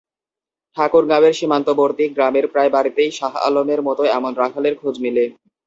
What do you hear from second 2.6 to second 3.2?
বাড়িতেই